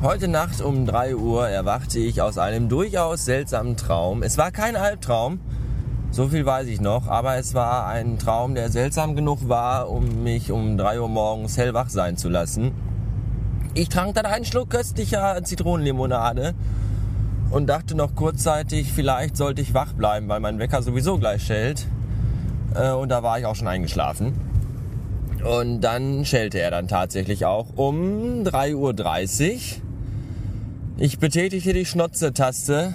[0.00, 4.22] Heute Nacht um 3 Uhr erwachte ich aus einem durchaus seltsamen Traum.
[4.22, 5.40] Es war kein Albtraum,
[6.12, 10.22] so viel weiß ich noch, aber es war ein Traum, der seltsam genug war, um
[10.22, 12.70] mich um 3 Uhr morgens hellwach sein zu lassen.
[13.74, 16.54] Ich trank dann einen Schluck köstlicher Zitronenlimonade
[17.50, 21.88] und dachte noch kurzzeitig, vielleicht sollte ich wach bleiben, weil mein Wecker sowieso gleich schellt.
[22.76, 24.43] Äh, und da war ich auch schon eingeschlafen.
[25.44, 29.58] Und dann schellte er dann tatsächlich auch um 3.30 Uhr.
[30.96, 32.94] Ich betätigte die Schnotze-Taste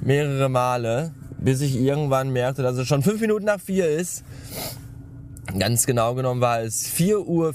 [0.00, 4.24] mehrere Male, bis ich irgendwann merkte, dass es schon fünf Minuten nach vier ist.
[5.58, 7.54] Ganz genau genommen war es 4.04 Uhr.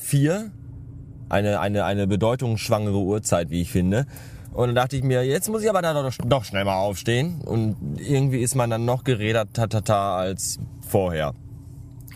[1.28, 4.06] Eine, eine, eine bedeutungsschwangere Uhrzeit, wie ich finde.
[4.54, 7.42] Und dann dachte ich mir, jetzt muss ich aber dann doch, doch schnell mal aufstehen.
[7.42, 11.34] Und irgendwie ist man dann noch gerädert tatata als vorher.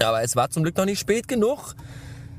[0.03, 1.75] Aber es war zum Glück noch nicht spät genug,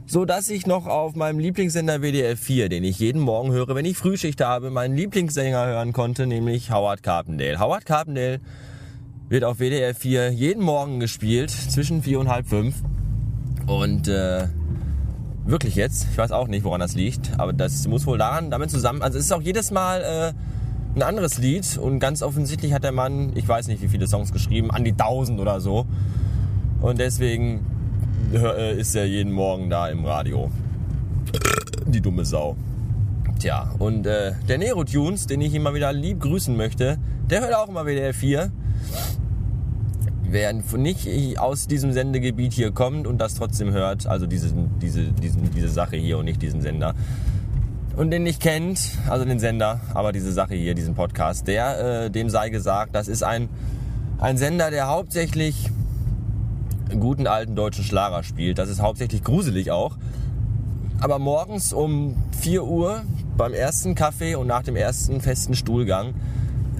[0.07, 3.85] so dass ich noch auf meinem Lieblingssender WDR 4, den ich jeden Morgen höre, wenn
[3.85, 7.59] ich Frühschicht habe, meinen Lieblingssänger hören konnte, nämlich Howard Carpendale.
[7.61, 8.41] Howard Carpendale
[9.29, 12.77] wird auf WDR 4 jeden Morgen gespielt, zwischen vier und halb fünf.
[13.67, 14.49] Und äh,
[15.45, 18.71] wirklich jetzt, ich weiß auch nicht, woran das liegt, aber das muss wohl daran, damit
[18.71, 20.33] zusammen, also es ist auch jedes Mal äh,
[20.97, 24.33] ein anderes Lied und ganz offensichtlich hat der Mann, ich weiß nicht, wie viele Songs
[24.33, 25.87] geschrieben, an die 1000 oder so.
[26.81, 27.65] Und deswegen
[28.33, 30.51] äh, ist er jeden Morgen da im Radio.
[31.87, 32.57] Die dumme Sau.
[33.39, 36.99] Tja, und äh, der Nero Tunes, den ich immer wieder lieb grüßen möchte,
[37.31, 38.51] der hört auch immer WDR 4.
[40.31, 45.51] Wer nicht aus diesem Sendegebiet hier kommt und das trotzdem hört, also diese, diese, diesen,
[45.53, 46.95] diese Sache hier und nicht diesen Sender,
[47.97, 52.11] und den nicht kennt, also den Sender, aber diese Sache hier, diesen Podcast, der, äh,
[52.11, 53.49] dem sei gesagt, das ist ein,
[54.19, 55.71] ein Sender, der hauptsächlich
[56.99, 58.59] guten alten deutschen Schlager spielt.
[58.59, 59.97] Das ist hauptsächlich gruselig auch.
[61.01, 63.03] Aber morgens um 4 Uhr
[63.37, 66.15] beim ersten Kaffee und nach dem ersten festen Stuhlgang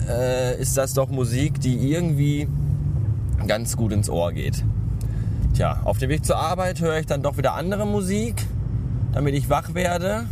[0.09, 2.49] äh, ist das doch Musik, die irgendwie
[3.47, 4.65] ganz gut ins Ohr geht.
[5.55, 8.47] Tja, auf dem Weg zur Arbeit höre ich dann doch wieder andere Musik,
[9.13, 10.27] damit ich wach werde.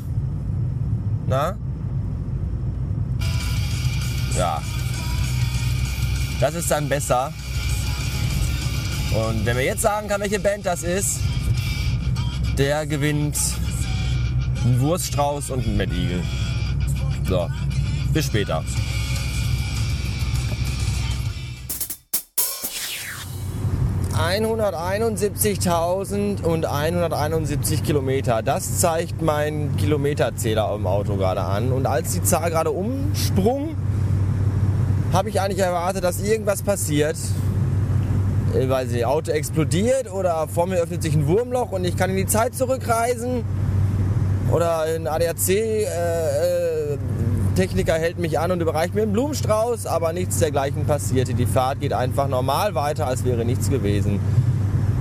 [1.26, 1.56] Na?
[4.37, 4.60] Ja.
[6.41, 7.32] Das ist dann besser.
[9.16, 11.21] Und wer mir jetzt sagen kann, welche Band das ist,
[12.59, 13.38] der gewinnt
[14.62, 16.22] einen Wurststrauß und einen Mettigel.
[17.26, 17.49] So,
[18.12, 18.62] bis später.
[24.15, 28.43] ...171.000 und 171 Kilometer.
[28.43, 31.72] Das zeigt mein Kilometerzähler im Auto gerade an.
[31.72, 33.75] Und als die Zahl gerade umsprung,
[35.12, 37.16] habe ich eigentlich erwartet, dass irgendwas passiert.
[38.54, 42.10] Äh, weiß ich, Auto explodiert oder vor mir öffnet sich ein Wurmloch und ich kann
[42.10, 43.42] in die Zeit zurückreisen.
[44.52, 50.38] Oder ein ADAC-Techniker äh, äh, hält mich an und überreicht mir einen Blumenstrauß, aber nichts
[50.38, 51.34] dergleichen passierte.
[51.34, 54.20] Die Fahrt geht einfach normal weiter, als wäre nichts gewesen.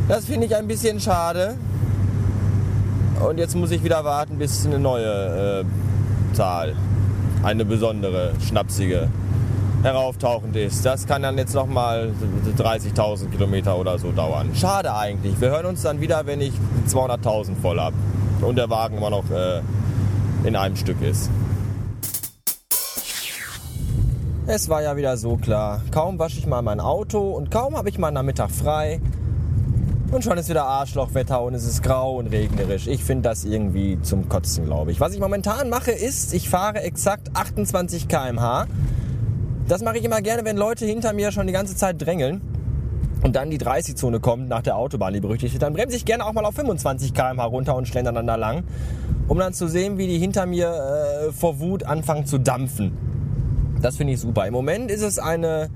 [0.08, 1.58] Das finde ich ein bisschen schade.
[3.28, 5.66] Und jetzt muss ich wieder warten, bis eine neue äh,
[6.36, 6.76] Zahl,
[7.44, 9.10] eine besondere, schnapsige
[9.86, 10.86] herauftauchend ist.
[10.86, 12.12] Das kann dann jetzt nochmal
[12.58, 14.50] 30.000 Kilometer oder so dauern.
[14.56, 15.40] Schade eigentlich.
[15.40, 16.54] Wir hören uns dann wieder, wenn ich
[16.90, 17.96] 200.000 voll habe
[18.42, 19.62] und der Wagen immer noch äh,
[20.44, 21.30] in einem Stück ist.
[24.48, 25.82] Es war ja wieder so klar.
[25.92, 29.00] Kaum wasche ich mal mein Auto und kaum habe ich mal Nachmittag frei.
[30.12, 32.88] Und schon ist wieder Arschlochwetter und es ist grau und regnerisch.
[32.88, 35.00] Ich finde das irgendwie zum Kotzen, glaube ich.
[35.00, 38.68] Was ich momentan mache, ist, ich fahre exakt 28 km/h
[39.68, 42.42] das mache ich immer gerne, wenn Leute hinter mir schon die ganze Zeit drängeln
[43.24, 46.34] und dann die 30-Zone kommt nach der Autobahn, die berüchtigte, dann bremse ich gerne auch
[46.34, 48.64] mal auf 25 km runter und schlendern dann da lang,
[49.28, 52.96] um dann zu sehen, wie die hinter mir äh, vor Wut anfangen zu dampfen.
[53.82, 54.46] Das finde ich super.
[54.46, 55.70] Im Moment ist es eine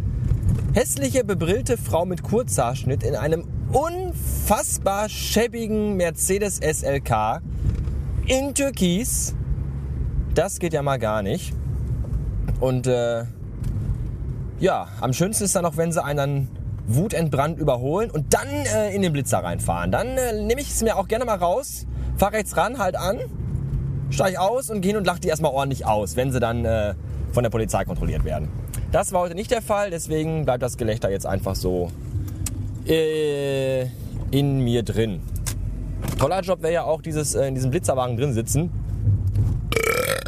[0.73, 7.41] hässliche, bebrillte Frau mit Kurzhaarschnitt in einem unfassbar schäbigen Mercedes SLK
[8.27, 9.35] in Türkis.
[10.35, 11.53] Das geht ja mal gar nicht.
[12.59, 13.25] Und äh,
[14.59, 16.47] ja, am schönsten ist dann noch, wenn sie einen dann
[16.87, 19.91] wutentbrannt überholen und dann äh, in den Blitzer reinfahren.
[19.91, 21.85] Dann äh, nehme ich es mir auch gerne mal raus,
[22.17, 23.19] fahre rechts ran, halt an,
[24.09, 26.95] steige aus und gehe und lache die erstmal ordentlich aus, wenn sie dann äh,
[27.31, 28.49] von der Polizei kontrolliert werden.
[28.91, 31.91] Das war heute nicht der Fall, deswegen bleibt das Gelächter jetzt einfach so
[32.87, 33.83] äh,
[34.31, 35.21] in mir drin.
[36.17, 38.71] Toller Job wäre ja auch dieses äh, in diesem Blitzerwagen drin sitzen,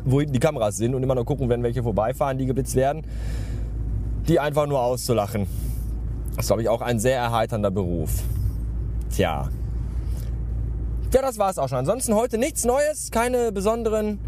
[0.06, 3.04] wo hinten die Kameras sind und immer nur gucken, wenn welche vorbeifahren, die geblitzt werden
[4.28, 5.48] die einfach nur auszulachen.
[6.36, 8.12] Das ist, glaube ich, auch ein sehr erheiternder Beruf.
[9.14, 9.50] Tja.
[11.14, 11.80] Ja, das war's auch schon.
[11.80, 14.20] Ansonsten heute nichts Neues, keine besonderen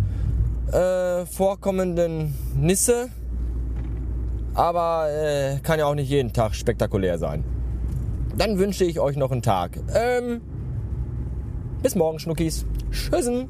[0.72, 3.08] äh, vorkommenden Nisse.
[4.54, 7.44] Aber äh, kann ja auch nicht jeden Tag spektakulär sein.
[8.38, 9.80] Dann wünsche ich euch noch einen Tag.
[9.94, 10.42] Ähm,
[11.82, 12.66] bis morgen, Schnuckis.
[12.92, 13.50] Tschüssen.